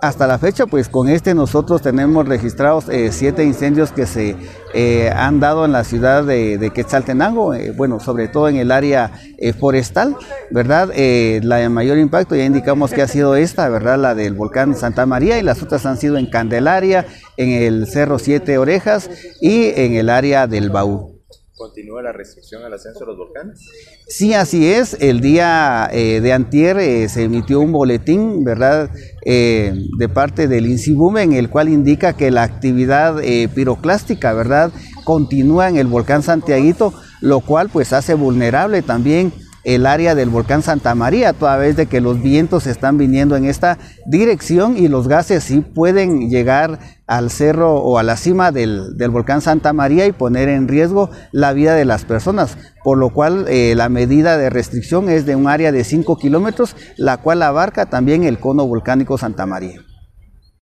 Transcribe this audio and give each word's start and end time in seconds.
Hasta 0.00 0.28
la 0.28 0.38
fecha, 0.38 0.66
pues 0.66 0.88
con 0.88 1.08
este 1.08 1.34
nosotros 1.34 1.82
tenemos 1.82 2.28
registrados 2.28 2.88
eh, 2.88 3.10
siete 3.10 3.42
incendios 3.42 3.90
que 3.90 4.06
se 4.06 4.36
eh, 4.72 5.10
han 5.10 5.40
dado 5.40 5.64
en 5.64 5.72
la 5.72 5.82
ciudad 5.82 6.22
de, 6.22 6.70
Quetzaltenango, 6.72 7.52
eh, 7.52 7.72
bueno, 7.76 7.98
sobre 7.98 8.28
todo 8.28 8.48
en 8.48 8.56
el 8.56 8.70
área 8.70 9.10
forestal, 9.58 10.16
¿verdad? 10.50 10.88
la 11.42 11.56
de 11.56 11.68
mayor 11.68 11.98
impacto 11.98 12.36
ya 12.36 12.44
indicamos 12.44 12.92
que 12.92 13.02
ha 13.02 13.08
sido 13.08 13.34
esta, 13.34 13.68
¿verdad? 13.68 13.98
La 13.98 14.14
del 14.14 14.34
volcán 14.34 14.76
Santa 14.76 15.04
María 15.06 15.38
y 15.38 15.42
las 15.42 15.62
otras 15.62 15.84
han 15.86 15.96
sido 15.96 16.16
en 16.16 16.26
Candelaria, 16.26 17.06
en 17.36 17.50
el 17.50 17.86
Cerro 17.88 18.18
Siete 18.18 18.58
Orejas 18.58 19.10
y 19.40 19.72
en 19.74 19.94
el 19.94 20.10
área 20.10 20.46
del 20.46 20.70
Baú. 20.70 21.17
¿Continúa 21.58 22.02
la 22.02 22.12
restricción 22.12 22.62
al 22.62 22.72
ascenso 22.72 23.00
de 23.00 23.06
los 23.06 23.18
volcanes? 23.18 23.58
Sí, 24.06 24.32
así 24.32 24.68
es. 24.68 24.96
El 25.00 25.20
día 25.20 25.90
eh, 25.92 26.20
de 26.20 26.32
antier 26.32 26.78
eh, 26.78 27.08
se 27.08 27.24
emitió 27.24 27.58
un 27.58 27.72
boletín, 27.72 28.44
¿verdad?, 28.44 28.90
eh, 29.26 29.74
de 29.98 30.08
parte 30.08 30.46
del 30.46 30.66
INSIBUME 30.66 31.22
en 31.22 31.32
el 31.32 31.50
cual 31.50 31.68
indica 31.68 32.16
que 32.16 32.30
la 32.30 32.44
actividad 32.44 33.16
piroclástica, 33.54 34.32
¿verdad?, 34.32 34.70
continúa 35.04 35.68
en 35.68 35.76
el 35.76 35.88
volcán 35.88 36.22
Santiaguito, 36.22 36.94
lo 37.20 37.40
cual 37.40 37.68
pues 37.70 37.92
hace 37.92 38.14
vulnerable 38.14 38.82
también 38.82 39.32
el 39.74 39.84
área 39.84 40.14
del 40.14 40.30
volcán 40.30 40.62
Santa 40.62 40.94
María, 40.94 41.34
toda 41.34 41.58
vez 41.58 41.76
de 41.76 41.84
que 41.84 42.00
los 42.00 42.22
vientos 42.22 42.66
están 42.66 42.96
viniendo 42.96 43.36
en 43.36 43.44
esta 43.44 43.76
dirección 44.06 44.78
y 44.78 44.88
los 44.88 45.08
gases 45.08 45.44
sí 45.44 45.60
pueden 45.60 46.30
llegar 46.30 46.78
al 47.06 47.30
cerro 47.30 47.74
o 47.74 47.98
a 47.98 48.02
la 48.02 48.16
cima 48.16 48.50
del, 48.50 48.94
volcán 49.10 49.42
Santa 49.42 49.74
María 49.74 50.06
y 50.06 50.12
poner 50.12 50.48
en 50.48 50.68
riesgo 50.68 51.10
la 51.32 51.52
vida 51.52 51.74
de 51.74 51.84
las 51.84 52.06
personas, 52.06 52.56
por 52.82 52.96
lo 52.96 53.10
cual 53.10 53.44
eh, 53.48 53.74
la 53.76 53.90
medida 53.90 54.38
de 54.38 54.48
restricción 54.48 55.10
es 55.10 55.26
de 55.26 55.36
un 55.36 55.48
área 55.48 55.70
de 55.70 55.84
5 55.84 56.16
kilómetros, 56.16 56.74
la 56.96 57.18
cual 57.18 57.42
abarca 57.42 57.84
también 57.86 58.24
el 58.24 58.38
cono 58.38 58.66
volcánico 58.66 59.18
Santa 59.18 59.44
María. 59.44 59.82